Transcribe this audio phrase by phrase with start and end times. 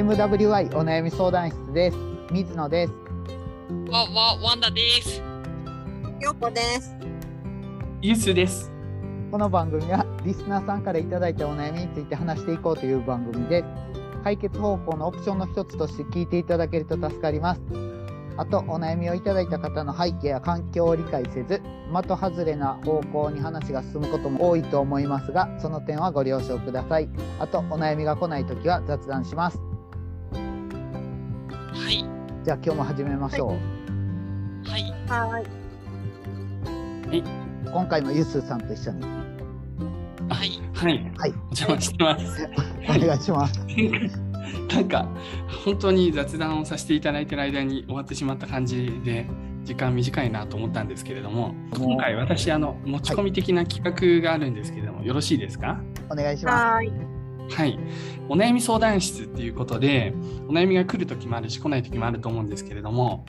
[0.00, 1.96] MWI お悩み相談室です。
[2.32, 2.92] 水野です。
[3.90, 5.20] わ、わ、ワンダです。
[6.20, 6.96] ようこです。
[8.00, 8.72] ユースです。
[9.30, 13.66] この番組はリスナーさんからいただいたお悩みについて話していこうという番組です。
[14.24, 17.60] 解決方法のオプションの一つとして聞いていただけると助かります。
[18.38, 21.60] あと、お悩みをいただいた方の背景や環境を理解せず、
[21.92, 27.10] 的外れな方向に話が進むことも多いと思いますが、その点はご了承ください。
[27.38, 29.69] あと、お悩みが来ないときは雑談します。
[32.40, 32.44] はい。
[32.44, 34.68] じゃあ今日も始めましょう。
[34.68, 34.82] はい。
[35.08, 35.46] はい。
[37.64, 39.02] 今回もユスさんと一緒に
[40.28, 40.50] はい。
[40.74, 41.12] はい。
[41.18, 42.48] はいお邪魔してます。
[42.84, 43.60] お願いします。
[44.74, 45.08] なんか
[45.64, 49.26] 本当に雑談をさせていただいてる間に終わってしまった感じで
[49.64, 55.80] 時間短いなと思ったんですけれども今回私あの持ち込み的な企画があるんですけれども、よろしいですか？
[56.10, 57.09] お願いします。
[57.50, 57.78] はい。
[58.28, 60.14] お悩み相談室っていうことで
[60.48, 63.26] お悩みが来る時もあるし来ない時もあると思うんですけれども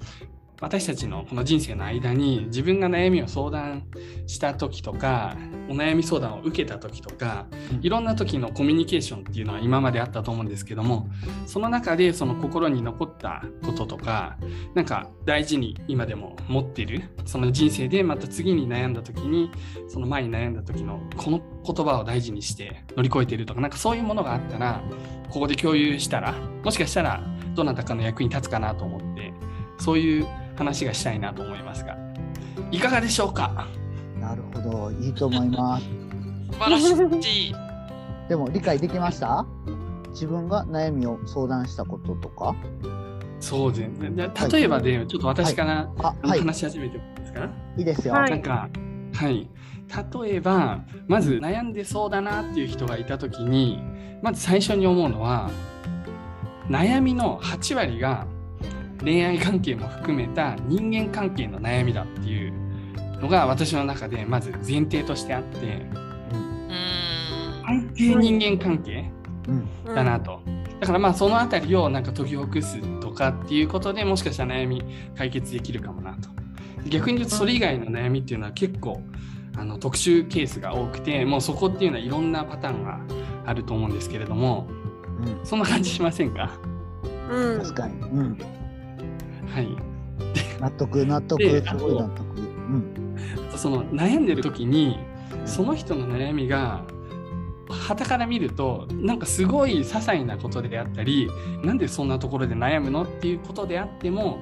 [0.62, 3.84] 私たちのこの人生の間に自分が悩みを相談
[4.28, 5.36] した時とか
[5.68, 7.80] お悩み相談を受けた時とかうん。
[7.82, 11.10] いろんな時のコミュニケーションっていうのは今まであったと思うんですけども
[11.48, 14.38] その中でその心に残ったこととか
[14.76, 19.52] なんか大事に今でも持ってるその人生でまた次に悩んだ時に
[19.88, 24.84] その前に悩んだ時のこの言葉を大事にして乗り越えているとかなんかそういうものがあったら
[25.30, 27.24] ここで共有したらもしかしたら
[27.56, 29.34] どなたかの役に立つかなと思って
[29.80, 31.98] そういう話がしたいなと思いますが。
[32.72, 33.68] いかがでしょうか？
[34.20, 35.86] なるほど、いいと思います。
[36.52, 37.56] 素晴らしい。
[38.30, 39.46] でも理解できました？
[40.12, 42.56] 自分が悩みを相談したこととか？
[43.40, 44.10] そうですね。
[44.12, 48.14] で例えばでちょっと私から、はい、話し始めてもいいですか、いいですよ。
[48.14, 48.32] はい。
[48.32, 48.70] なんか、
[49.14, 49.50] はい。
[50.24, 53.82] 例えば、まず悩んでそうだなっていう人がいたときに、
[54.22, 55.52] まず最初に思うのは、
[56.70, 58.26] 悩みの8割が
[59.04, 62.54] 恋愛関係も含めた人間関係の悩みだっていう
[63.20, 65.98] のが私の中でまず前提としてあって、うー
[66.70, 67.66] ん。
[67.68, 69.10] 安定人間関係
[69.48, 70.40] うん、だなと。
[70.80, 74.84] だからまあそのあたりをなんか解きほぐすとかっていうことでもしかしたら悩み
[75.16, 76.30] 解決できるかもなと。
[76.90, 79.02] 逆に言うとそれ以外の悩みっていうのは結構
[79.56, 83.00] あの特殊ケースが多くてもうそこっていうのはいろんなパターンが
[83.46, 84.68] あると思うんですけれども
[85.20, 86.52] うん、そんな感じしませんか？
[87.30, 87.62] うん。
[87.62, 88.38] 確かに、うん、
[89.54, 89.68] はい。
[90.60, 92.42] 納得、納得、納得。
[92.72, 95.00] うん、その悩んでる時に
[95.46, 96.84] その人の悩みが
[97.68, 101.30] 傍から見るとなんかすごい些細なことであったり
[101.64, 104.40] なんでそんなところで悩むのっていうことであっても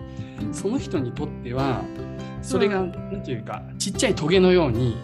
[0.52, 1.84] その人にとっては
[2.42, 4.98] それが何ていうかちっちゃいトゲのように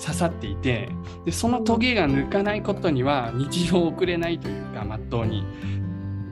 [0.00, 0.90] 刺さっていて
[1.24, 5.44] でそのトゲが抜かないことには日常を送れないというかまっとうに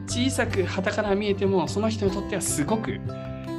[0.06, 3.00] 小さく傍から見えてもその人にとってはすごく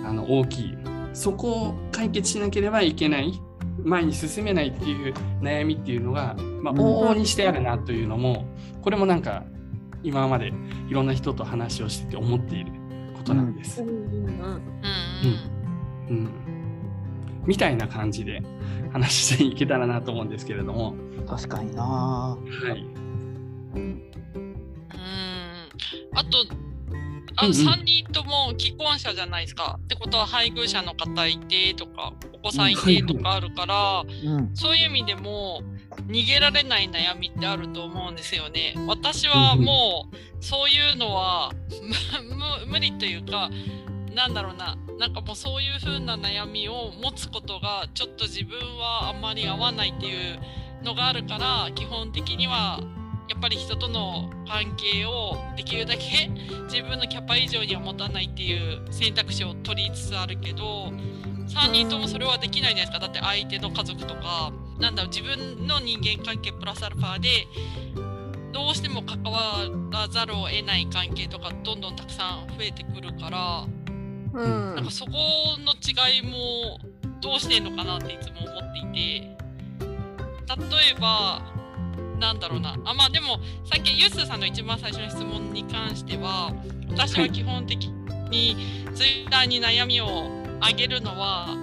[0.06, 0.78] あの大きい
[1.13, 3.40] そこを解決しなければいけない
[3.84, 8.46] 前に進めないっていう悩みっていうのが、まあ、うん往々にしてあるなというのも
[8.81, 9.44] これもなんか
[10.03, 10.53] 今まで
[10.90, 12.72] いろんな人と話をしてて思っている
[13.16, 13.81] ことなんです。
[13.81, 13.90] うん。
[13.90, 14.62] うん。
[16.09, 16.47] うん
[17.47, 18.44] みたいな感じで
[18.91, 21.84] 話していけたらなと思うんですけれども、確かにな。
[21.84, 22.38] は
[22.75, 22.85] い、
[23.75, 24.12] うん。
[26.17, 26.38] あと、
[27.35, 29.79] あうんうん3人とも既婚者じゃないですか。
[29.83, 35.61] ってことは配偶者の方いてとか、お子さんいてとかあるから、うん、そういう意味でも
[36.07, 38.73] 逃げられない悩みってあると思うんですよね。
[38.88, 41.51] 私はもうそういうのは
[42.66, 43.49] む無理というか
[44.16, 50.39] なんだろうななんかもうそういう風な悩みを持つことがちょっと自分はあんまり合わないっていう
[50.84, 52.79] のがあるから基本的には
[53.29, 56.29] やっぱり人との関係をできるだけ
[56.71, 60.91] 自分のキャパ以上には持たないっていう選択肢を取りつつあるけど
[61.47, 67.47] 3人ともそれはできないじゃないですかだって相手の家族とかなんだろう自分の人間関係プラスアルファで
[68.53, 73.67] どうしても関わらざるを得ない関係とかどんどんたくさん増えてくるから
[74.34, 74.75] うん。
[74.75, 75.11] なんかそこ
[75.59, 76.79] の違いも
[77.22, 79.37] どうしてんのかなっていつも思っていて
[80.47, 81.41] 例えば
[82.19, 82.75] なんだろうな。
[82.85, 86.52] あまあでもさっきユースさんの一番最初の質問に関しては
[86.90, 87.85] 私は基本的
[88.29, 88.58] に
[88.93, 90.08] ツイッターに悩みを
[90.59, 91.55] あげるのは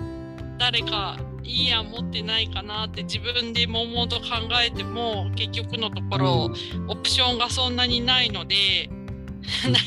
[0.58, 4.24] 誰かいいや持ってないかなって自分で悶々と考
[4.64, 6.50] えても結局のところ、
[6.88, 8.88] オプションがそんなにないので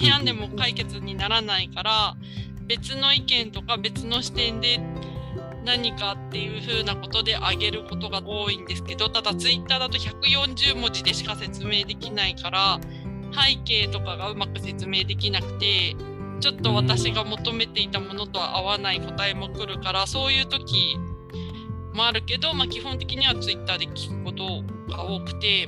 [0.02, 2.16] 悩んでも解決にならないから
[2.68, 4.80] 別の意見とか別の視点で
[5.68, 12.80] 何かっていう風なことであげることが多いんですけどただツイッターだと140文字でしか説明できないから
[13.34, 15.96] 背景とかがうまく説明できなくて
[16.40, 20.96] ちょっと私が求めていたものとは合わない答えも来るからそういう時
[21.94, 25.68] もあるけど、まあ、基本的には Twitter で聞くことが多くて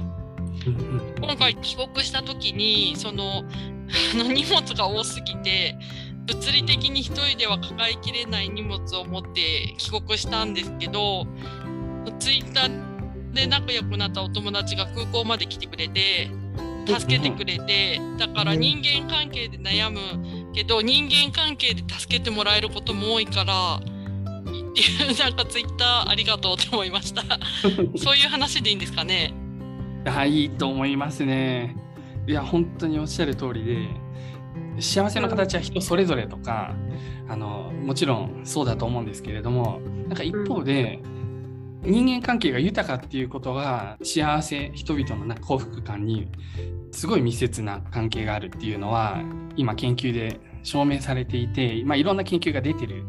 [1.21, 3.43] 今回帰国した時にその
[4.13, 5.75] あの荷物が多すぎて
[6.29, 11.25] 物理的に1人では抱えきれない荷物を持って帰国したんですけど
[12.19, 12.69] Twitter
[13.33, 16.29] で仲良くなったお友達が空港まで来てくれて
[16.87, 19.99] 助けてくれてだから人間関係で悩む
[20.53, 23.79] けど人間関係で助けてもらえることも多いから
[25.19, 27.21] なんか Twitter ありがとうと思いました。
[27.97, 29.33] そういう話でいいんですかね？
[30.05, 31.75] あいいと思いますね。
[32.27, 33.87] いや本当におっしゃる通りで
[34.79, 36.75] 幸せの形は人それぞれとか
[37.27, 40.99] あのもちろんそうだと思うんですけれどもなんか一方で、
[41.83, 46.27] 人間関係が豊かっていうことが幸せ人々のな幸福感に
[46.91, 49.21] すごい密接な関係があるっていうのは
[49.55, 53.05] 今研究で証明されていて、まあ、いろんな研究が出てる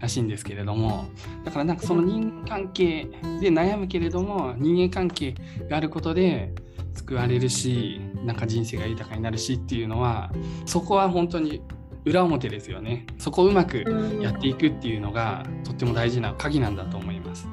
[0.00, 1.06] らしいんですけれども
[1.44, 3.04] だからなんかその人間関係
[3.40, 5.34] で悩むけれども人間関係
[5.68, 6.52] があることで
[6.94, 10.30] 救われるしなんか人生が豊かになるしっていうのは
[10.66, 11.62] そこは本当に
[12.04, 13.06] 裏表ですよね。
[13.18, 13.84] そこをうまく
[14.20, 17.46] やっていくっていうのがとっても大事な鍵なんだと思います。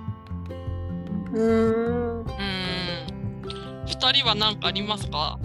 [1.34, 2.20] うーん。
[2.20, 2.26] うん。
[3.86, 5.40] 2人は何かありますか？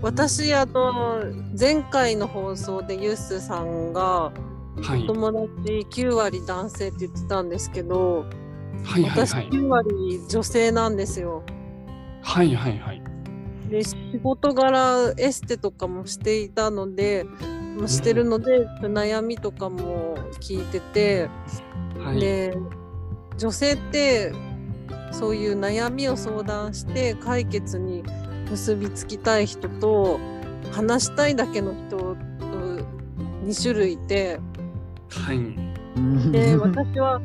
[0.00, 1.24] 私あの
[1.58, 4.32] 前回の放送でユースさんが
[4.80, 8.26] はい、友達9割男性って言ってたんですけど、
[8.84, 9.48] 私はいはいはい。
[9.48, 11.42] 9割女性なんですよ。
[12.22, 13.02] はいはいはい
[13.68, 17.24] で仕事柄エステとかもしていたので
[17.76, 21.28] もうしてるので、悩みとかも聞いてて、
[21.98, 22.56] はいで
[23.36, 24.32] 女性って
[25.12, 28.02] そういう悩みを相談して解決に
[28.50, 30.18] 結びつきたい人と
[30.72, 32.16] 話したいだけの人と
[33.44, 34.40] 2種類いて
[35.08, 37.20] はいで私は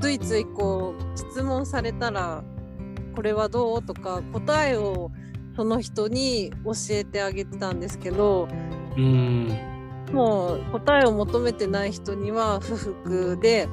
[0.00, 2.44] ついついこう質問されたら
[3.14, 5.10] 「これはどう?」とか答えを
[5.56, 8.48] その人に教えてあげてたんですけど
[8.96, 9.76] うーん
[10.12, 13.68] もう答えを求めてない人には不服で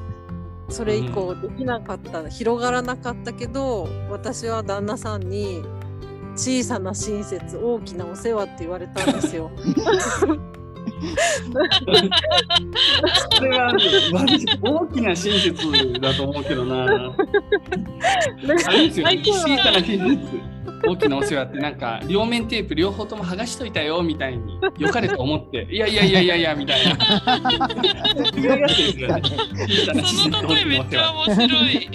[0.69, 5.61] それ以降できなかった、広がらなかったけど私は旦那さんに
[6.35, 9.51] 「小さな親切大きなお世話」って言われたんですよ。
[13.35, 13.73] それは
[14.13, 16.85] 私大きな親切だと思うけどな。
[16.85, 17.15] あ
[18.71, 20.53] れですよ、小さな親切。
[20.85, 26.97] 大きなお世話ってなんか両面テープ両方とも剥がしといたよみたいに良かれと思っていやいやいやいやいやみたいな
[30.03, 31.89] その例えめっちゃ面白い。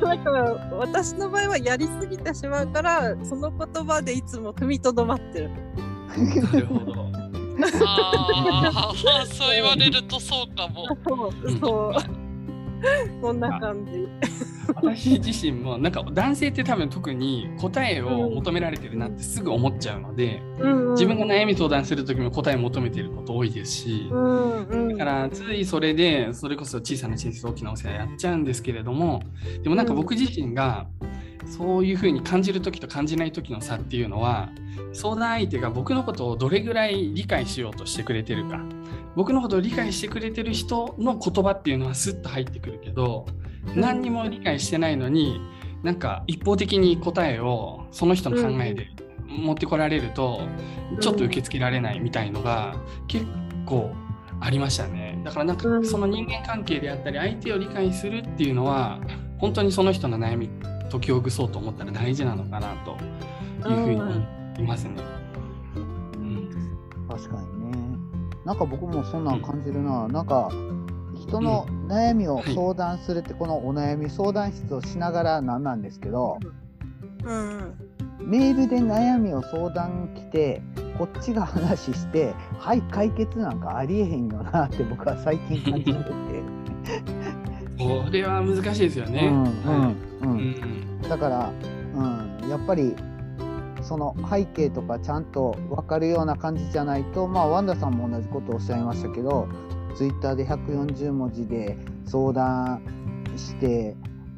[0.00, 0.44] だから
[0.78, 5.50] 私の場合はやりすぎてしまうからその言葉でいつも踏みとどまってる。
[6.52, 7.06] なるほど
[7.64, 10.86] ああ、そう言われるとそうかも。
[11.08, 13.20] そうそう。
[13.20, 14.06] こんな感じ。
[14.74, 20.40] 私自身もなんか男性って多分特に答えを求められてるなってすぐ思っちゃうので
[20.92, 29.22] 自分が悩み相談する時も答え求めてること多いですしうんうんだからついそれでそれこそ小さな親切大きなお世話やっちゃうんですけれども
[29.62, 30.86] でもなんか僕自身が
[31.46, 34.50] そういうふうに感じる時と感じない時の差っていうのは
[34.92, 38.60] 相談相手が僕のことをどれぐらい理解しようとしてくれてるか。
[39.16, 43.26] 僕のことを理解してくれてる人の言葉っていうのはスッと入ってくるけど
[43.74, 45.40] 何にも理解してないのに
[45.82, 48.88] なんか一方的に答えをその人の考えで
[49.26, 50.42] 持ってこられると
[51.00, 52.76] ちょっと受け付けられないみたいのが
[53.08, 53.26] 結
[53.66, 53.92] 構
[54.40, 55.20] ありましたね。
[55.24, 55.86] だからなんかうん。
[55.86, 59.00] その人間関係であったり相手を理解するっていうのは
[59.38, 60.50] 本当にその人の悩み
[60.90, 62.96] 解きほぐそうと思ったら大事なのかなと
[63.68, 64.14] いうふうに思
[64.58, 65.02] いますね。
[66.16, 66.50] うん
[67.08, 67.78] 確かにね。
[68.44, 70.08] なんか僕もそんなん感じるな。
[70.08, 70.50] なんか
[71.14, 76.38] 人の悩みを相談するって、このお悩み相談室をしながらなんなんですけど、
[77.24, 77.74] うん
[78.20, 80.62] メールで悩みを相談来て、
[80.98, 86.00] こっちが話して、はい、解決なんかありえへんよなって僕は最近感じてて。
[87.80, 89.28] これは難しいですよね。
[89.28, 91.52] うんはいうんううんんだから、
[91.94, 92.94] うん、やっぱり
[93.82, 99.48] その背景とかちゃんと分かるような感じじゃないと、まあ、ワンダさんも同じことをおっしゃいましたけど、
[99.94, 102.82] ツイッターで140文字で相談
[103.36, 103.96] して、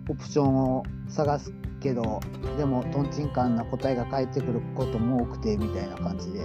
[0.08, 2.20] オプションを探すけど、
[2.56, 6.40] でも、とんちんかんな答えが返ってくることも多くてみたいな感じで。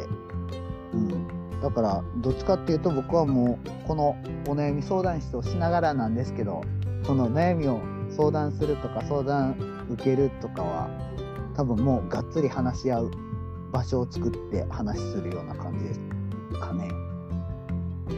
[0.93, 4.15] うん、だから、どっちかっていうと、僕はもう、この
[4.47, 6.63] お悩み相談室をしながらなんですけど、
[7.07, 10.89] その悩みを相談するとか相談受けるとかは
[11.55, 13.11] 多分もうがっつり話し合う
[13.71, 15.99] 場所を作って話するような感じです
[16.59, 16.89] かね。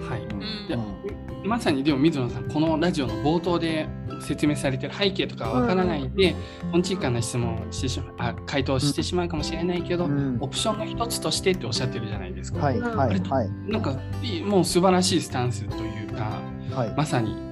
[0.09, 0.23] はい。
[0.23, 1.49] うん。
[1.49, 3.87] まさにでも水野さんこのラジオの冒頭で
[4.21, 6.35] 説明されてる背景とかわからないで、
[6.71, 6.81] とん。
[6.81, 10.37] ちんかんな質問をしてしまあ回答してしまうかもしれないけど、うん。
[10.41, 12.65] オプションの一つとしてっておっしゃってるじゃないですか。
[12.65, 12.77] はい。
[12.77, 13.19] うんはい。
[13.19, 16.41] はいなんかいいもう素晴らしいスタンスというか
[16.75, 16.93] はい。
[16.97, 17.48] まさに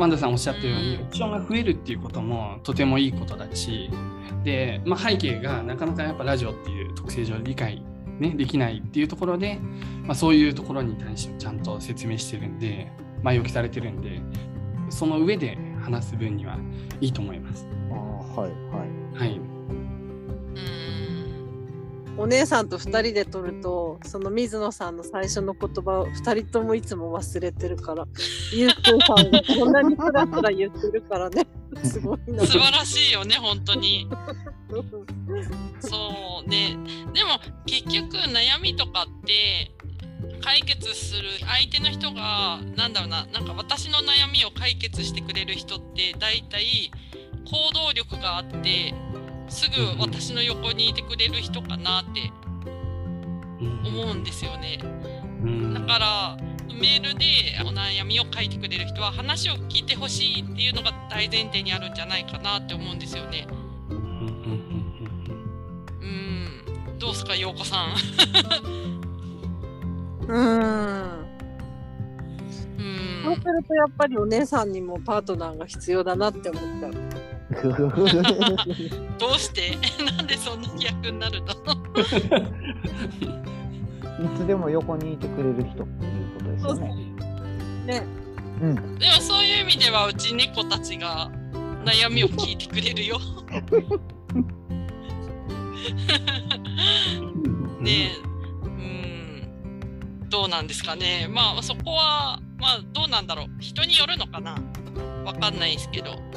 [0.00, 1.02] ワンダさんおっしゃったようにうん。
[1.02, 3.90] オプションが増えるっていうこともとてもいいことだし
[4.44, 7.82] で、まあ、背景がなかなかやっぱラジオっていう特性上理解、
[8.18, 9.58] ね、できないっていうところで、
[10.04, 12.90] まあ、そういうところに対してちゃんと説明してるんで
[13.22, 14.20] 前置きされてるんで
[14.90, 16.58] その上で話す分には
[17.00, 17.66] いいと思います。
[17.90, 17.96] あー
[18.40, 19.18] はいはい。
[19.18, 19.47] はい、うん
[22.18, 28.06] お姉さんと2人で撮るとその水野さんの最初の言葉を2人ともいつも忘れてるから
[28.52, 28.70] ゆう
[29.06, 31.46] こさんがこんなにつらつら言ってるからね。
[31.84, 32.44] すごいな。
[32.44, 34.08] 素晴らしいよね本当に。
[35.80, 36.76] そうね。
[37.14, 39.70] でも結局悩みとかって
[40.42, 46.90] 解決する相手の人がなんだろうななんか私の悩みを解決してくれる人って大体
[47.44, 48.92] 行動力があって
[49.48, 52.32] すぐ私の横にいてくれる人かなって
[53.86, 54.80] 思うんですよね。
[55.42, 56.36] うんだから
[56.80, 57.26] メールで
[57.66, 63.46] お悩みを書いてくれる人は話を聞いてほしいっていうのが大前提にあるんじゃないかなって思うんですよね。
[63.90, 63.98] うん
[66.98, 67.94] どうすか、ようこさん。
[70.28, 70.42] うん
[72.78, 76.88] うん、そうするとやっぱりお姉さんにもパートナーが必要だなって思った。
[79.18, 79.78] どうして？
[80.04, 81.48] なんでそんな逆になるの？
[84.18, 86.94] いつでも横にいてくれる人っていうことですよね。
[87.86, 88.06] ね、
[88.60, 88.98] うん。
[88.98, 91.30] でもそういう意味ではうち猫たちが
[91.84, 93.18] 悩みを聞いてくれるよ。
[94.34, 94.58] うん
[97.80, 98.10] ね
[98.64, 101.28] うん、どうなんですかね。
[101.30, 103.46] まあそこは、まあどうなんだろう。
[103.60, 104.56] 人によるのかな
[105.24, 106.27] わかんないですけど。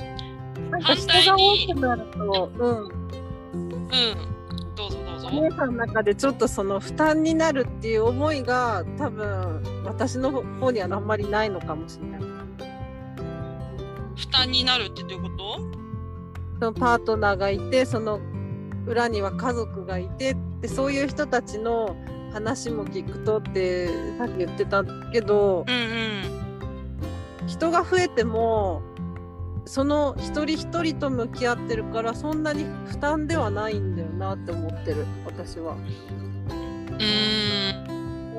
[0.72, 2.90] なんか人が多くなると、うん、うん。
[4.76, 5.28] どうぞどうぞ。
[5.28, 12.22] お姉さんの中でちょっとその負担になるっていう思いが多分私の方にはあんまりないのかもしれない。
[14.16, 15.60] 負担になるってどういうこと？
[16.60, 18.20] そのパートナーがいてその
[18.86, 21.96] 裏には家族がいてでそういう人たちの
[22.34, 23.88] 話も聞くとって
[24.18, 27.48] さっき言ってたけどうんうん。
[27.48, 28.82] 人が増えても
[29.66, 35.74] その一人一人と向き合ってるからそんなに負担ではないんだよなって思ってる私は。
[35.74, 37.92] うーん。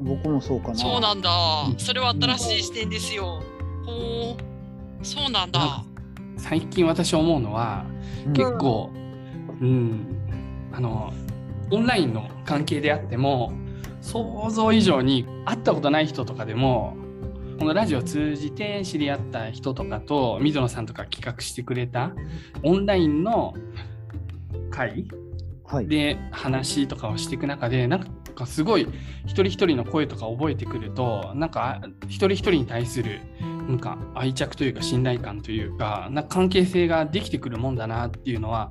[0.06, 0.76] 僕もそうかな。
[0.76, 1.30] そうなんだ
[1.68, 1.74] う。
[1.74, 3.42] んそれは新しい視点ですよ。
[3.86, 5.06] ほう。
[5.06, 5.84] そうなんだ。
[6.38, 7.86] 最近私思うのは
[8.28, 8.92] うん結構、
[9.62, 10.06] うん、
[10.72, 11.14] あの
[11.72, 13.54] オンラインの関係であっても
[14.02, 16.96] 想像以上に会ったことない人とかでも
[17.58, 22.12] このラジオを通じて知り合った人とかと水野さんとか企画してくれた
[22.64, 23.54] オンラインの
[24.70, 25.08] 会？
[25.64, 25.88] はい。
[25.88, 28.04] で話とかをしていく中でなん
[28.36, 28.88] かすごい
[29.26, 38.70] 一人一人の声とか覚えてくるとなんか一人一人に対するなんか愛着というか信頼感というかなんか関係性ができてくるもんだなっていうのは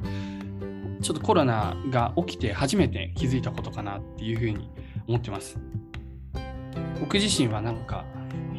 [1.03, 4.71] ちょっとコロナが起きて初めて気づいたことかなっていうふうに
[5.09, 5.59] 思ってます。
[7.01, 8.05] 僕自身はなんか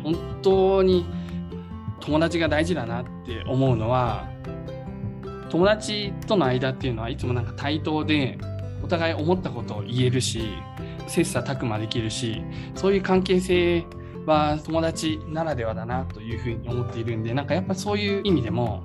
[0.04, 1.06] 本当に
[2.00, 4.30] 友達が大事だなって思うのは
[5.50, 8.38] 友達との間っていうのはいつもなんか対等で
[8.84, 10.50] お互い思ったことを言えるし
[11.08, 12.42] 切磋琢磨できるし
[12.76, 13.86] そういう関係性
[14.26, 18.84] は友達ならではだなというふうに思っているんでなんかやっぱそういう意味でも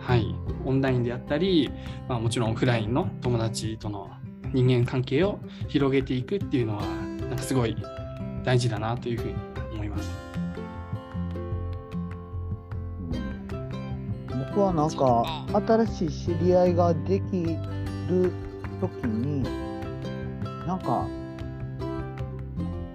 [0.00, 1.70] はいオンラインであったり、
[2.08, 4.10] まあ、もちろんオフラインの友達との
[4.52, 7.76] 人間関係を広げていくっていうのはなんかすごい
[8.44, 9.34] 大事だなというふうに
[9.74, 10.27] 思います。
[14.48, 15.46] 僕はなんか
[15.86, 17.42] 新しい知り合いができ
[18.08, 18.32] る
[18.80, 19.42] 時に
[20.66, 21.06] なんか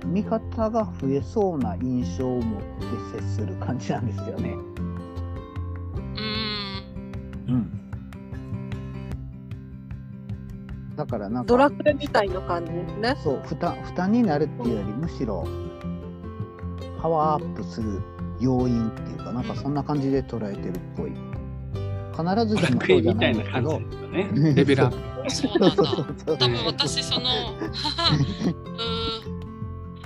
[0.06, 4.50] 味方が増えそうな印象を持って接する感じなんですよね。
[4.50, 7.54] うーん。
[7.54, 7.72] うん。
[10.96, 13.16] だからなんドラかクエみたいな感じですね。
[13.24, 15.48] そう負担負担になるっていうよりむしろ
[17.02, 18.02] パワーアップする
[18.40, 21.33] 要因っていうかなんかそんな感じで捉えてるっぽい。
[22.16, 23.70] 必ずしも楽そうじゃない園みたいなんですけど。
[23.70, 24.54] 感じですよね。
[24.56, 25.14] レベルアップ。
[25.30, 29.44] そうな多分私そのうーん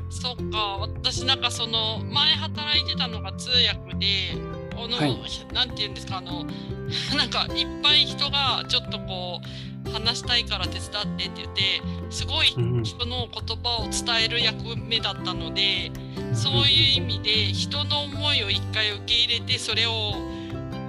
[0.10, 4.34] そっか私なんかその前働いてたのが通訳で
[4.76, 6.46] あの、はいなんて言うんですかあの
[7.18, 9.42] なんかいっぱい人がちょっとこ
[9.86, 15.92] う話したいから手伝ってって言ってすごいうん人の言葉を伝える役目だったので
[16.34, 20.14] そういう意味で人の思いを一回受け入れてそれを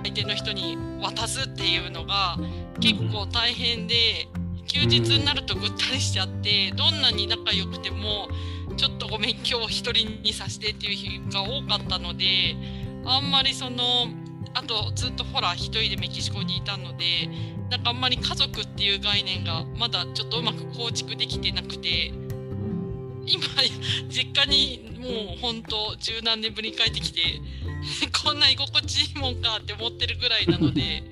[0.04, 2.36] 相手の人に渡すっていうのが
[2.80, 4.28] 結構大変で
[4.66, 8.28] 休日になるとぐったりしちゃってどんなに仲良くても
[8.76, 12.54] ちょっとごめん今日一人にさせてっていう日が多かったので
[13.04, 13.82] あんまりその
[14.54, 17.28] あとずっとほら一人でメキシコにいたので
[17.70, 22.12] なんかあんまり家族っていう概念がまだちょっとうまく構築できてなくて
[23.28, 23.44] 今
[24.08, 27.20] 実家にもうほんと十何年ぶりに帰ってきて
[28.24, 31.02] こんな居心地いいもんかって思ってるぐらいなので。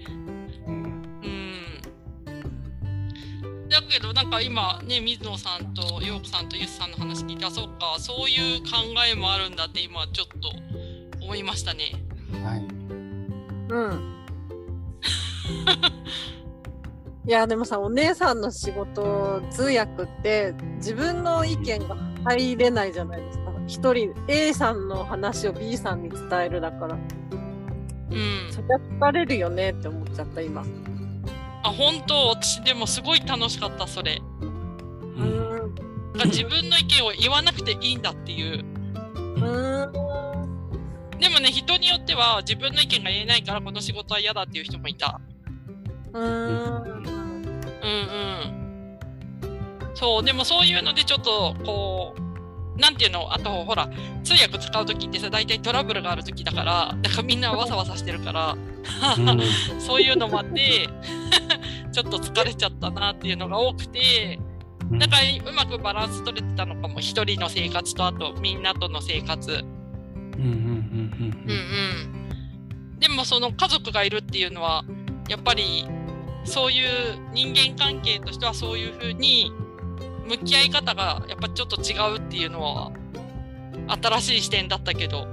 [0.67, 0.87] うん
[3.69, 8.69] だけどなんか今ね水野さんと陽子さんとゆすさんの話聞いてあそっかそういう考
[9.07, 10.51] えもあるんだって今ちょっと
[11.21, 11.93] 思いましたね。
[12.43, 12.61] はい。
[13.69, 14.17] うん。
[17.27, 23.45] いやでもさお姉さんの仕事通訳って自分の意見が入れないじゃないですか。
[23.67, 26.95] 一人 A さんの話を B さんに伝えるだから。
[26.95, 28.53] うん。
[28.53, 30.65] そりゃ疲れるよねって思っちゃった今。
[31.65, 32.29] あ本当？
[32.29, 34.23] 私でもすごい楽しかったそれ。
[34.41, 35.75] うーん
[36.27, 38.65] 自分の意見を言わなくていいんだっていう。
[39.15, 39.93] うーん。
[41.19, 45.21] でもね人によっては自分の意見が言えないからこの仕事は嫌だっていう人もいた。
[46.13, 47.16] うーん
[47.87, 49.95] うんうん。
[49.95, 53.89] そう、でもそういうのでちょっとこう、なんていうの、あとほら、
[54.23, 58.57] 通訳使う時ってさ、大体トラブルがある時だから、だからみんなわさわさしてるから、
[59.79, 60.89] そういうのもあって、
[61.93, 64.57] ちょっと疲れちゃったなっていうのが多くて、うん
[64.99, 69.51] なんかうまくバランス取れてたのかも、一人の生活とあとみんなとの生活。
[69.51, 73.01] うんうんうんうんうん。
[73.01, 74.85] でもその家族がいるっていうのは
[75.29, 75.87] やっぱり
[76.47, 76.89] そういう
[77.33, 79.53] 人間関係としてはそういうふうに
[80.27, 82.91] 向き合い方がやっぱちょっと違うっていうのは
[84.03, 85.27] 新しい視点だったけど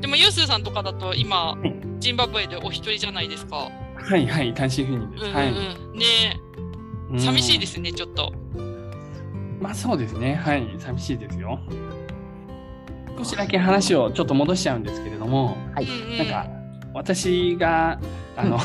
[0.00, 3.70] でもユースーさんとかだと今いジンバブエでお一人じゃないですか。
[3.96, 5.24] はいはい単身赴任です。
[5.24, 5.52] うんうんうんはい。
[5.98, 6.04] ね
[7.16, 8.32] え寂しいですねちょっと。
[8.56, 9.58] うん。
[9.60, 11.58] まあそうですねはい寂しいですよ。
[13.18, 16.46] 少しだけ話をちょっと戻しちゃうんですけれども、はいうんうんなんか
[16.94, 18.00] 私が
[18.36, 18.58] あの、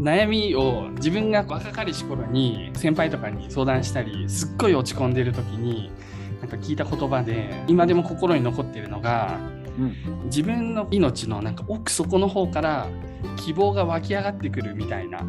[0.00, 5.92] 悩みを自分が若かりし頃に先輩とかに相談したりすっごい落ち込んでる時に
[6.40, 9.38] なんか聞いた言葉で今でも心に残っているのが
[9.78, 10.24] うん。
[10.24, 12.88] 自分の命のなんか奥底の方から
[13.36, 15.24] 希望が湧き上がってくるみたいな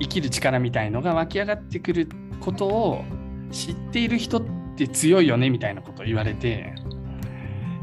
[0.00, 2.08] 生きる力みたいのが湧き上がってくる
[2.40, 3.04] ことを
[3.50, 4.42] 知っている人っ
[4.76, 6.74] て強いよねみたいなことを言われて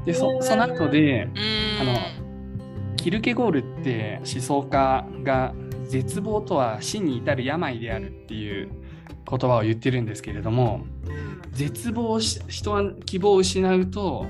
[0.05, 1.89] でそその後でうん。
[1.89, 2.22] あの
[3.03, 5.53] キルケゴールって思想家が
[5.89, 8.71] 絶望とは死に至る病であるっていう
[9.29, 10.85] 言葉を言ってるんですけれども
[11.51, 14.25] 絶望し人は希望を失うと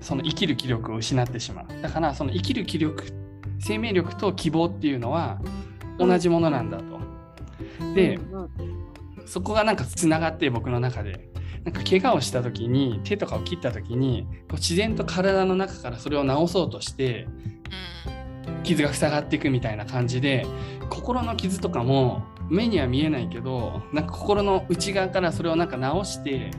[0.00, 1.82] その生きる気力を失ってしまう。
[1.82, 3.04] だからその生きる気力
[3.60, 5.38] 生命力と希望っていうのは
[5.98, 6.98] 同じものなんだと。
[7.94, 8.50] でうん
[9.26, 11.28] そこがなんかつながって僕の中で
[11.64, 17.28] なんか怪我をした時に手とかを切った時にこう自然と体の中からそれを治そうとして
[18.64, 20.46] 傷が塞がっていくみたいな感じで
[20.88, 26.50] 心の傷とかも目には見えないけどなんか心の内側からそれをなんか直して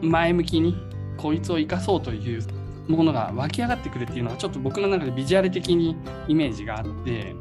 [0.00, 0.76] 前向きに
[1.16, 2.42] こいつを生かそうという
[2.88, 5.96] ものが湧き上がってくるっていうのはちょっと僕の中でビジュアル的に
[6.26, 7.34] イメージがあって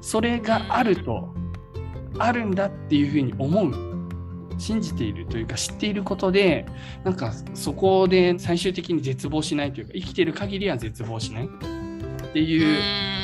[0.00, 1.34] それがあると
[2.18, 3.95] あるんだっていうふうに思う。
[4.58, 6.66] 信じているというか知っていることで
[7.04, 11.48] なんかそこで最終的に絶望しないというか生きている限りは絶望しないっ
[12.32, 12.74] てい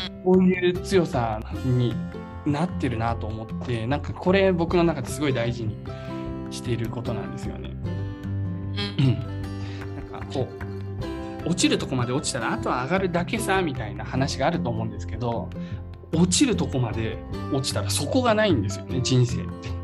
[0.08, 0.12] う。
[0.24, 1.94] こういう強さに
[2.46, 5.76] なってるなと思ってなんかこれ僕の中ですごい大事に
[6.50, 7.70] していることなんですよね。
[10.10, 10.48] なんかこ
[11.44, 15.50] う落ちるとこまで落ちたらあとは上がるだけさみたいな話があると思うんですけど
[16.12, 17.18] 落ちるとこまで
[17.52, 19.81] 落ちたらそこがないんですよね人生って。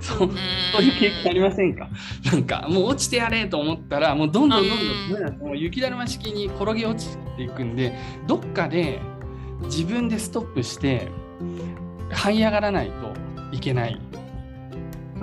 [0.00, 0.30] そう。
[0.72, 1.88] そういう経験ありませんか？
[2.24, 4.68] なんかもう落ちてやれと思ったらもうどんどん。
[4.68, 4.78] どん
[5.24, 9.00] どんもう雪だるま式に転げ落ちていくんでどっかで
[9.64, 11.08] 自分でストップして
[12.10, 13.12] 這い上がらないと
[13.52, 14.00] いけない。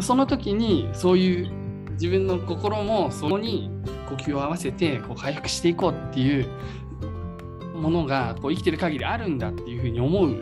[0.01, 1.51] その時にそういう
[1.91, 3.71] 自分の心もそこに
[4.09, 6.49] 呼吸を合わせてこう回復していこうっていう
[7.77, 10.35] ものがこう生きてる限りあるんだっていうふうに思う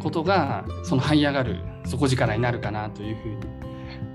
[0.00, 3.36] ことがその這い上がる底力になるかなというふうに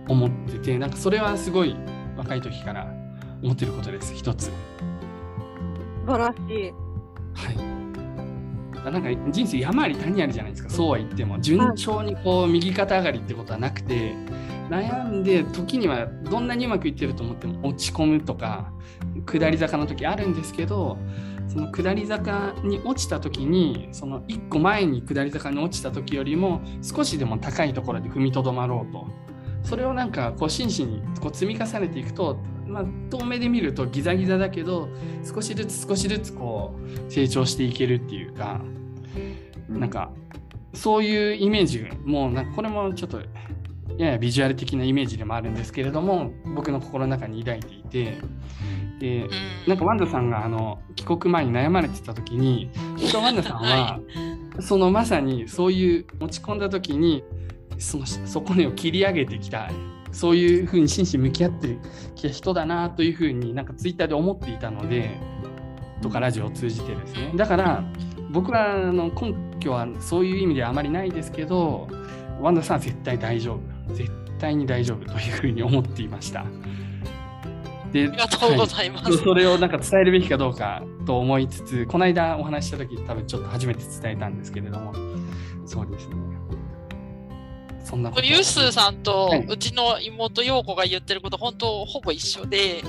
[0.07, 1.75] 思っててなんかそれはすごい
[2.17, 2.93] 若い時から
[3.41, 4.45] 思ってることです一つ。
[4.45, 4.51] 素
[6.07, 6.73] 晴らしい。
[7.33, 7.81] はい
[8.89, 14.15] なんか人生山あり谷ありじゃないですかそうは言っても順調にこう右肩上がりってことはなくて
[14.71, 18.71] 悩んで時にはどんなにうまくいってると思っても落ち込むとか
[19.27, 20.97] 下り坂の時あるんですけど
[21.51, 29.05] その下り坂に落ちた時にその1個前に下り坂に落ちた時よりも少しでも高いところで踏みとどまろうと。
[29.63, 34.89] それをなんかこう真摯にこう積み重ねていくと、まあ、遠目で見るとギザギザだけど
[35.23, 36.73] 少しずつ少しずつこ
[37.07, 38.59] う成長していけるっていうか
[39.69, 40.11] なんか
[40.73, 43.21] そういうイメージもうなんかこれもちょっと
[43.97, 48.17] ややビジュアル的なイメージでもあるんですけれども僕の心の中に抱いていて。
[49.01, 49.27] で
[49.67, 52.69] なんかワンダさんがあの帰国前に悩まれてた時に
[53.15, 53.99] ワンダさんは、
[54.59, 57.23] そのまさにそういう落ち込んだ時に
[57.79, 59.71] その底根を切り上げてきた
[60.11, 61.79] そういうふうに真摯に向き合って
[62.13, 65.17] きた人だなというふうになんかツイッターで思っていたので
[66.03, 67.31] とかラジオを通じてですね。
[67.35, 67.83] だから
[68.29, 71.87] 僕はあの根拠はそういう意味ではあまりないですけど
[72.39, 73.93] ワンダさんは絶対大丈夫。
[73.95, 76.45] 絶対に大丈夫というふうに思っていました。
[77.91, 84.93] でありがとうございます、はい、それをなんか伝えるべきかどうかと思いつつこの間お話した時多分ちょっと初めて伝えたんですけれども。
[85.65, 86.15] そうですね。
[87.83, 88.25] そんなこと。
[88.25, 92.83] ユースさんとうちの妹陽子が言ってること本当ほぼ一緒で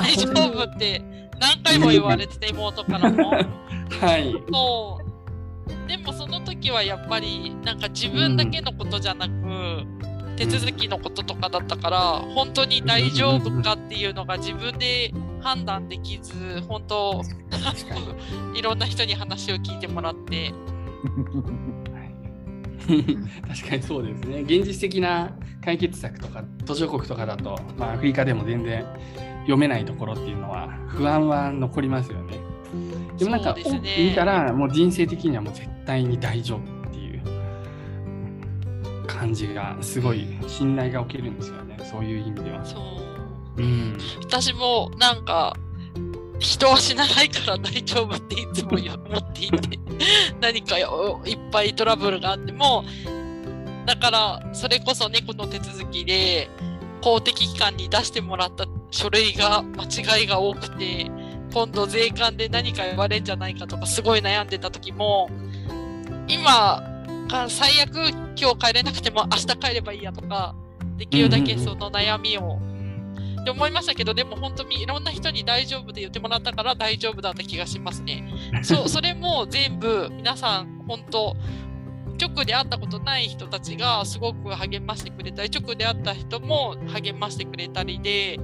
[0.00, 1.02] 大丈夫って
[1.38, 3.30] 何回も言われてて妹からも。
[3.30, 4.34] はい。
[4.52, 5.88] そう。
[5.88, 10.03] でもその時はやっぱりなんか自分だけのことじゃなく、うん
[10.36, 11.98] 手続きのこととかだったから
[12.34, 17.22] 本当に大丈夫かっていうのが自分で判断できず本当
[18.54, 20.52] いろんな人に話を聞いてもらって。
[22.84, 24.40] 確かにそうですね。
[24.40, 25.32] 現実的な
[25.64, 28.84] 解決策とか途上国とかだと、まあ、アフリカでも全然
[29.42, 32.38] 読めないところっていうのは不安は残りますよね。
[33.18, 33.62] でもなんか、ね、
[34.10, 36.73] 見たらもう人生的にはもう絶対に大丈夫
[39.04, 41.76] 感じがすごい信頼が起きるんですよね。
[41.90, 42.64] そういう意味では。
[42.64, 42.78] そ
[43.56, 45.56] う、うん、私もなんか
[46.38, 49.78] 人は死なないから大丈夫っていつも思っていて
[50.40, 52.84] 何かいっぱいトラブルがあっても
[53.86, 56.48] だからそれこそ猫の手続きで
[57.00, 61.10] 公的機関に出してもらった書類が間違いが多くて
[61.52, 65.30] 今度税関で何か言われるんじゃないかとかすごい悩んでた時も
[66.26, 66.82] 今
[67.48, 70.54] 最悪今日帰れなくても明日帰ればいいやとか
[70.96, 72.58] できるだけその悩みを、
[73.40, 78.24] って思いましたけどでも本当にいろんな人に大丈夫で言ってもらったから大丈夫だった気がしますね。
[78.62, 81.36] そう それも全部皆さん本当
[82.20, 88.38] 直で会ったことない人たちがすごく励ましてくれたり直で会った人も励ましてくれたりで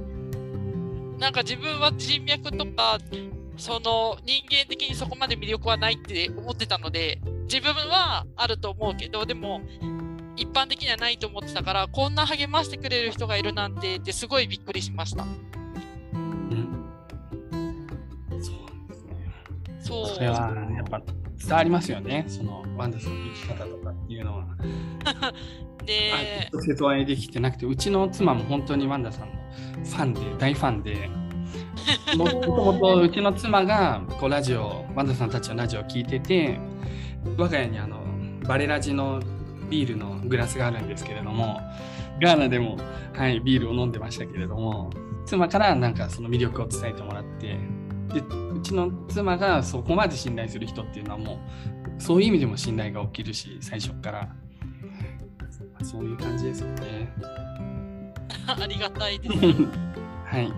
[1.17, 2.99] なんか自分は人脈とか
[3.57, 7.19] その人間的にそこまで魅力はないって思ってたので
[7.51, 9.59] 自分はあると思うけどでも
[10.37, 15.25] 一般的にはないと思ってたからこんな励ましてくれる人がいるなんてってすごいびっくりしました。
[16.13, 16.87] うん、
[18.39, 19.17] そうですね。
[19.81, 21.01] そうそれはやっぱ
[21.37, 24.45] 伝わりますよねそのワンダさんの生き方とかっていうのは。
[25.85, 29.35] で直接お会いできてなくてうちの妻も本当にワンダさんの
[29.83, 31.09] ファンで大ファンで。
[32.15, 36.59] もともとうちの妻がこうラジオワンダさんたちのラジオを聞いてて
[37.37, 38.01] 我が家にあの
[38.47, 39.21] バレラジの
[39.69, 41.61] ビールのグラスがあるんですけれども
[42.21, 42.77] ガーナでも、
[43.13, 44.89] はい、ビールを飲んでましたけれども
[45.25, 47.57] 妻からなんかその魅力を伝えてもらって
[48.13, 51.39] でうちの妻がそこまで信頼する人っていうのはも
[51.97, 54.29] うそういう意味でも信頼が起きるし最初から。
[55.83, 57.11] そういう感じですよね。
[58.47, 59.35] ありがたいです。
[60.25, 60.51] はい。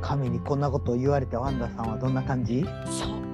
[0.00, 2.64] 神にこんなことを言われてワンダさんはどんな感じ？
[2.86, 3.25] そう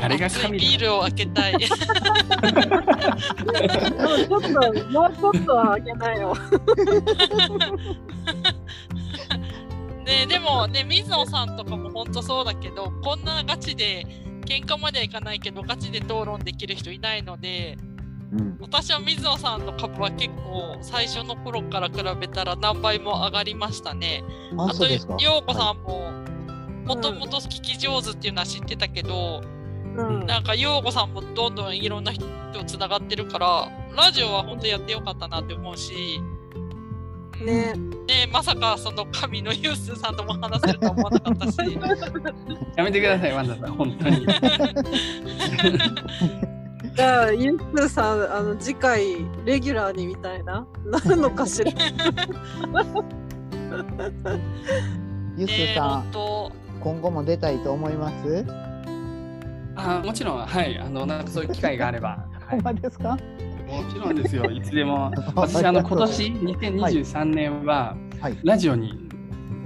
[0.00, 1.58] 誰が神ビールを開けたい。
[1.58, 1.74] ちょ
[4.36, 4.48] っと、
[4.90, 6.36] もうちょっとは開けないよ。
[10.04, 14.06] ねでもね、水野さんとかも本当そうだけど、こんなガチで、
[14.44, 17.78] 喧嘩まではいかないけど、ガチで討論できる人いないので、
[18.32, 24.22] うん、私は水野さんの株は結構最初の頃から比べたら何倍も上がりましたね。
[24.58, 24.86] あと、
[25.18, 26.12] 陽子さんも
[26.86, 29.42] もともと聞き上手っていうのは知ってたけど、
[29.96, 36.20] うん、なんか陽子さんもどんどんいろんな人とつながってるからラジオは本当やってよかったなって思うし。
[37.44, 37.74] ね。
[38.06, 41.58] ねまさかその神のユースさんとも話せるとは思わなかったし。
[42.76, 44.26] やめてくださいワンダさん本当に。
[46.96, 50.66] じゃあユースさんあの次回レギュラーにみたいな？
[50.86, 51.70] なるのかしら？
[55.36, 56.04] ユースさん、
[56.80, 58.46] 今後も出たいと思います？
[59.76, 63.16] あもちろん、はい、あのなんかそういう機会があれば、はい、ほんまですか？
[63.66, 65.10] もちろんですよ、 いつでも。
[65.34, 68.38] 私、あの今年2023年は、はい。
[68.44, 69.08] ラジオに、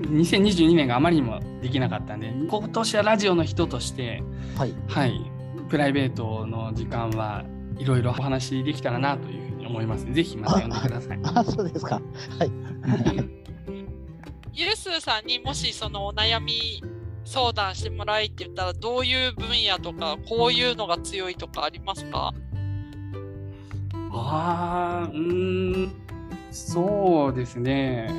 [0.03, 4.23] 2022年があまりにもできなかったんで、今年はラジオの人として、
[4.57, 4.75] はい。
[4.88, 5.31] はい、
[5.68, 7.44] プライベートの時間は
[7.79, 10.05] いろいろお話できたらなというふうに思います。
[10.05, 11.20] ので、ぜひまた呼んでください。
[11.23, 12.01] あそうですか。
[12.38, 12.51] はい。
[14.53, 16.83] ゆうすーさんにもしそのお悩み
[17.31, 22.35] 相談してもらいって言ったらどういう分野とかこういうのが強いとかありますか？
[24.12, 25.93] ああ、うん、
[26.51, 28.11] そうですね。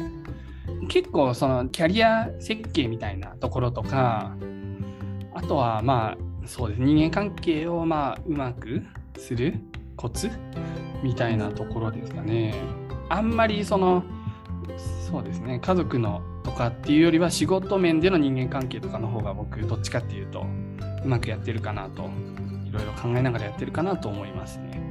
[0.87, 4.33] 結構そのキャリア設計みたいなところとか、
[5.33, 8.81] あとはまあそうです人間関係をまあうまく
[9.17, 9.59] する
[9.97, 10.31] コツ
[11.03, 12.55] みたいなところですかね。
[13.09, 14.05] あんまりその
[15.05, 20.45] そうですね家族のとかっていうよりは仕事面での人間関係とかの方が僕どっちかっていうと
[21.03, 22.09] うまくやってるかなと
[22.65, 24.81] いろいろ考えながらやってるかなと思いますね。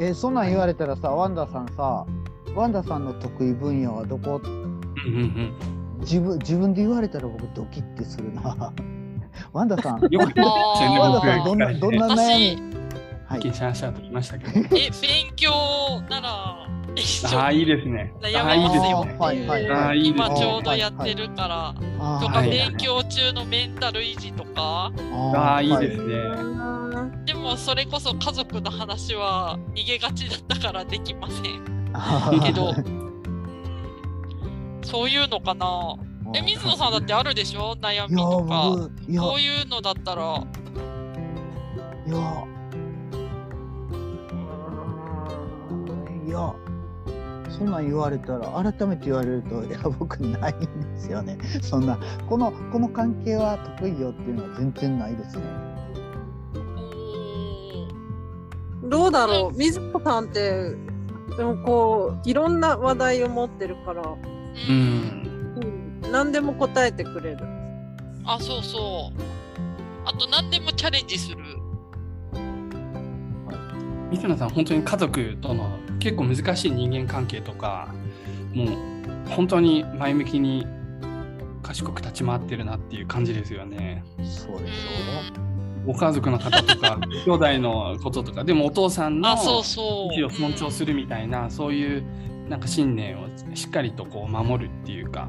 [0.00, 2.06] えーそんなん言われたらさワンダさんさ
[2.54, 4.40] ワンダさんの得意分野はどこ？
[4.44, 5.54] うんうん
[6.00, 8.72] 自分自分で言われたら僕ドキッてするな。
[9.52, 10.04] ワンダさん。
[10.04, 10.12] うん。
[10.12, 12.62] よワンダさんどんなどんな悩私み？
[13.26, 13.42] はい。
[13.42, 14.60] シャンシャンときましたけど。
[14.76, 15.50] え勉強
[16.08, 16.57] なら
[16.98, 18.12] 一 緒ああ、いいにですね。
[18.20, 19.18] 悩ああ、いいみますよですね。
[19.18, 20.78] はいはいああ、いいです今ちょうどね。
[20.78, 21.74] やってるから
[22.20, 24.92] とかはい勉強中のメンタル維持とか。
[25.34, 26.14] ああ、いいはですね。
[27.24, 31.62] でもそれこそ家族の話は逃げがちだったからできません。
[32.42, 32.74] けど。
[34.82, 35.94] そういうのかな。
[36.34, 37.74] え水野さんだってあるでしょ？
[37.80, 38.62] 悩みとか。
[39.20, 40.42] こういうのだったら。
[42.06, 42.44] いや。
[46.26, 46.54] いや
[47.48, 51.38] そんなん言われたら改めて言われるといや僕ないんですよね。
[51.62, 55.42] そんなこのこの関係は得意よっていうのは全然ないですね。
[58.84, 59.56] どうだろう？
[59.56, 60.74] 水子さんって
[61.36, 64.16] でもこういろんな話題を持ってるから、う
[64.68, 64.76] うん。
[64.76, 66.02] ん。
[66.02, 67.38] うん、何でも答えてくれる。
[68.24, 69.20] あそうそう。
[70.04, 71.38] あと何でもチャレンジする。
[74.10, 77.88] 水野さん、本当に家族との結構難しい人間関係とか、
[78.54, 78.68] もう
[79.30, 80.66] 本当に前向きに
[81.62, 84.02] 賢く立ち回ってるなっていう感じですよね。
[84.18, 84.70] そうでし
[85.84, 92.04] うご家族の方とか、兄弟のこととか、でもお父さんの意思を尊重するみたいな、そういう
[92.48, 95.28] なんか信念をしっかりとこう守るっていうか、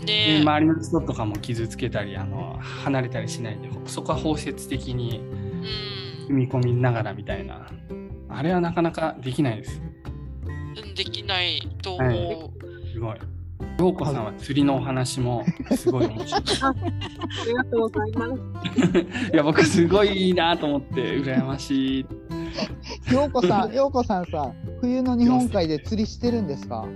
[0.00, 5.96] うんでで、周りの人とかも傷つけたりあの離れたりしないでそこは包摂的にうん。
[6.26, 7.68] 踏み込みながらみたいな
[8.28, 9.80] あれはなかなかできないです。
[10.76, 12.50] うんできないと思う、はい。
[12.92, 13.16] すごい。
[13.78, 15.44] 陽子さんは釣りのお話も
[15.76, 16.42] すごい面白い。
[16.62, 16.74] あ
[17.46, 19.30] りがとうございます。
[19.32, 22.06] いや僕すごいいいなと思って羨ましい。
[23.10, 26.86] ょ陽子さん 陽子さんさ冬の日本海で釣りしてるんですか？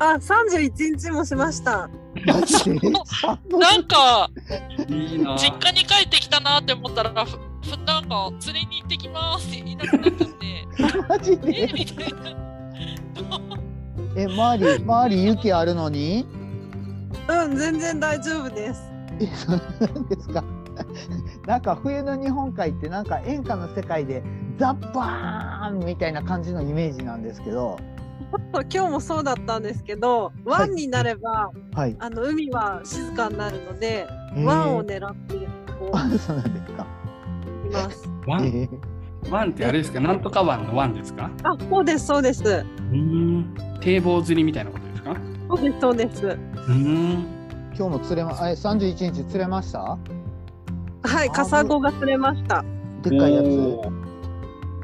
[0.00, 1.88] あ、三十一日もしました。
[2.26, 4.30] マジでなんか
[4.88, 5.36] いいな。
[5.36, 7.32] 実家に帰ってきたなって思ったらなんか
[8.38, 10.66] 釣りに行ってきますっていなくなっちゃって。
[11.08, 12.18] マジえでみたいな。
[14.16, 16.26] え周り周り雪あるのに？
[17.28, 18.82] うん、全然大丈夫です。
[19.20, 20.42] えそうなんですか。
[21.46, 24.22] なんか冬の日本海ってなんか演歌の世界で
[24.58, 27.78] ザッバーンみたいな感じのイメージなんですけど
[28.52, 31.96] そ う今日もそうだったんですけど、湾になれば、はい。
[31.98, 35.34] あの海は静かになるので、えー湾を狙って
[35.78, 36.86] こあ そうなんですか、
[37.64, 38.08] ういます。
[38.26, 38.48] ワンえ。
[38.50, 40.00] ーワンってあれですか？
[40.00, 41.30] なんとかワンのワンですか？
[41.42, 42.42] あ、そうです、そうです。
[42.44, 43.54] うーん。
[43.80, 45.16] 堤防釣りみたいなことですか？
[45.48, 46.26] そうです、そうです。
[46.26, 47.24] うーん。
[47.76, 49.80] 今日も釣れまえ31日釣れました？
[51.02, 52.64] はい、カサゴが釣れました。
[53.02, 53.46] でっかいやつ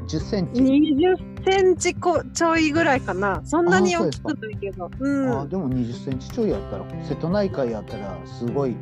[0.07, 3.41] 10センチ、20センチこちょいぐらいかな。
[3.43, 4.29] そんなに大きあそうですか。
[4.35, 4.91] くないけど。
[4.99, 5.39] うん。
[5.41, 8.75] あでも20センチちょいやったら瀬戸内海やったらすごい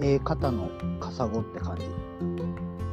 [0.00, 0.68] ええ型の
[1.00, 1.86] カサゴって感じ。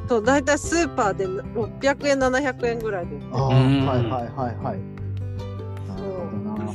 [0.08, 3.20] そう、だいたいスーパーで600円、700円ぐらいで。
[3.20, 3.28] す。
[3.32, 3.86] ああはいうん。
[3.88, 4.30] はいはい
[4.64, 4.80] はい
[5.88, 6.72] なるほどな。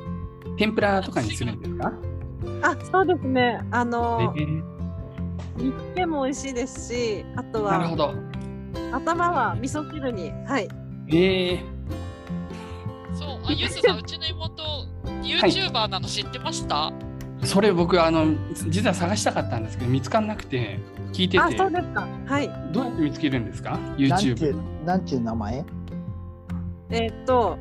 [0.58, 1.94] 天ぷらとかにするんですか？
[2.62, 3.62] あ、そうですね。
[3.72, 4.73] あのえ、ー
[5.58, 8.14] 煮付けも美味しいですし、あとはなるほど。
[8.92, 10.68] 頭は味噌汁に、はい。
[11.10, 11.60] ええ
[13.14, 14.64] そうあゆすさんうちの妹
[15.22, 16.92] YouTuber なの知ってました、
[17.44, 18.26] それ僕あの
[18.70, 20.80] 実は探したかったんですけど見つからなくて
[21.12, 22.08] 聞いてあ、てそうですか。
[22.26, 22.50] はい。
[22.72, 25.66] どうやって見つけるんですか？YouTube うなんちゅう名前？
[26.90, 27.58] えーっと、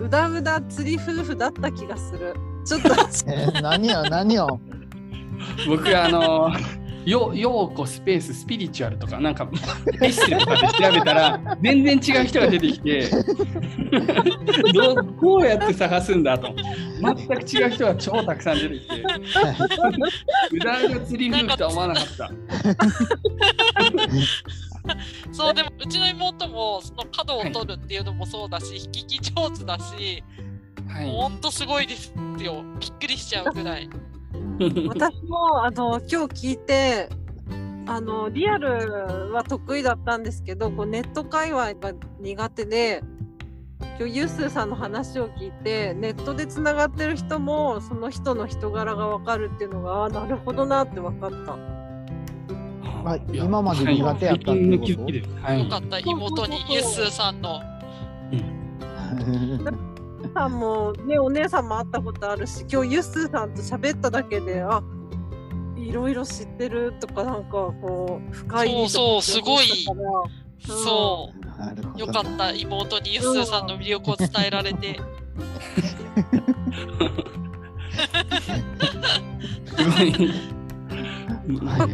[0.00, 2.34] うだうだ釣り夫婦だった気がする。
[2.64, 2.88] ちょっと、
[3.30, 4.58] えー何よ何よ？
[5.68, 6.50] 僕あの
[7.04, 9.48] よようこスペーススピリチュアルとかなんか
[10.02, 13.10] エッセイとかで調べたら全然違う人が出てきて
[14.72, 16.54] どうどうやって探すんだと
[17.00, 19.02] 全く違う人が超たくさん出てきて
[20.52, 22.30] うだうだ釣り夫婦とは思わなかった。
[25.32, 30.22] そうでもうちの妹もその角を取るっていうのもそうだし、引き上手だし、
[30.88, 32.62] はいほんとすごいですよ。
[32.78, 33.88] びっくりしちゃうぐらい。
[34.88, 37.08] 私もあの今日聞いて
[37.86, 43.02] あのリアルは得意だったんですけどこうネット界隈が苦手で
[43.98, 51.56] 今日ユースーさんの話を聞いてネットでつながってる人もその人の人柄が分かるっていうのがなるほどなって分かった。
[53.06, 55.42] あ今まで苦手やったっていうこと？
[55.42, 55.62] はい。
[55.62, 57.60] よかった、妹にユッスーさんの。
[60.34, 64.82] さんもねお姉さんも会ったことあるし今日ユッスーさんと喋っただけであ
[65.76, 69.98] いろいろ知ってるとかなんかこう深いそうそうすごいとか
[70.66, 71.30] そ
[71.96, 71.98] う。
[71.98, 74.98] よかった、妹にユッスーさんの魅力を伝えられて。
[79.66, 79.88] すごい。
[79.92, 80.54] はい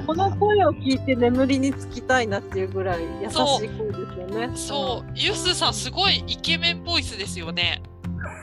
[0.07, 4.51] この声を聞いて眠りにつきたいなっていうぐらい優しい声ですよね。
[4.55, 7.83] そう、ユッスーさんすごいイケメンボイスですよね。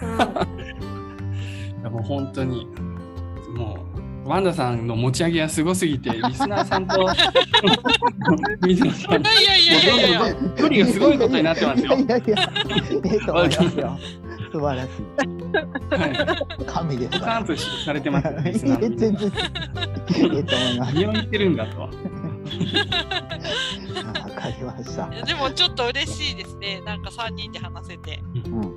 [0.02, 0.10] うん。
[1.82, 2.68] いやもう本当に
[3.56, 3.78] も
[4.26, 7.08] うワンダさんの持ち上げがすごすぎてリスナーさんと
[8.68, 10.36] 水野さんいやいやいやいやいや。
[10.58, 12.36] 距離がすごいことになってますよいやいやいや、
[13.46, 13.52] い。
[14.52, 14.90] 素晴らし
[15.92, 16.10] はい
[16.62, 16.66] い。
[16.66, 17.32] 神ですドから。
[17.34, 17.56] カンと
[17.86, 19.16] されてますいリスナや全ー然
[20.34, 20.94] ええと思います。
[20.96, 21.94] 何を言ってるんだとわか
[24.50, 25.08] りました。
[25.26, 26.82] でもちょっと嬉しいですね。
[26.86, 28.20] なんか3人で話せて。
[28.46, 28.74] うん。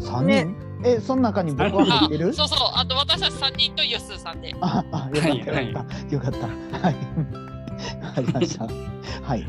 [0.00, 0.54] 三ね人？
[0.84, 2.32] え、その中に僕はあ入ってる？
[2.34, 2.58] そうそう。
[2.74, 4.54] あと私たち3人とユッスーさんで。
[4.60, 6.14] あ、あ、よかったはいよかった。
[6.14, 6.78] よかった。
[6.78, 6.96] はい。
[8.04, 8.64] わかりました。
[9.22, 9.46] はい。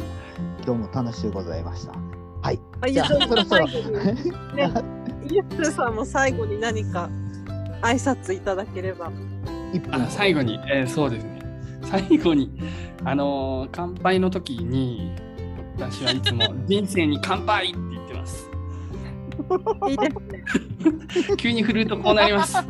[0.65, 1.93] どうも楽しゅうございました。
[2.41, 2.59] はい。
[2.81, 4.15] あじゃあそろそろ最後にね
[5.29, 7.09] ゆずさんも最後に何か
[7.81, 9.11] 挨拶いただければ。
[9.91, 10.05] あ。
[10.09, 11.39] 最後に、えーそうですね
[11.83, 12.49] 最後に
[13.03, 15.11] あのー乾杯の時に
[15.77, 17.94] 私はいつも人生に乾杯って言ってます
[19.89, 20.43] いいですね。
[21.37, 22.55] 急に振るとこうなります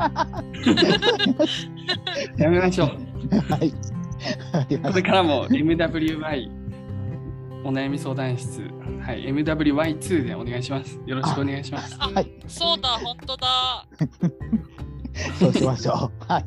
[2.38, 2.88] やめましょう
[3.52, 3.72] はい。
[4.82, 4.92] こ。
[4.94, 6.50] れからも MWY
[7.64, 8.62] お悩み相談室、
[9.02, 11.00] はい、MWY2 でお願いします。
[11.04, 11.96] よろしくお願いします。
[11.98, 13.86] あ、はいそうだ、本当だ。
[15.38, 16.32] そうしましょう。
[16.32, 16.44] はい。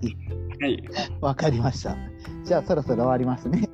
[0.62, 0.84] はい、
[1.20, 1.98] わかりました。
[2.46, 3.70] じゃあそろそろ終わりますね。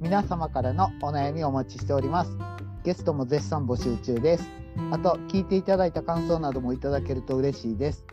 [0.00, 2.38] 皆様からのお悩みをお待ちしております。
[2.84, 4.48] ゲストも絶賛募集中です。
[4.90, 8.04] あと、聞いていただいた感想などもいただけると嬉しいです。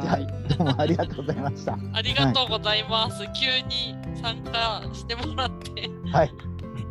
[0.00, 1.78] じゃあはいどうもありがとうございました。
[1.92, 3.18] ありがとうございます。
[3.34, 5.88] 急に参加してもらって。
[6.12, 6.32] はい。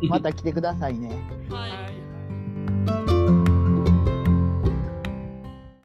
[0.08, 1.08] また来てくださいね。
[1.48, 2.01] はい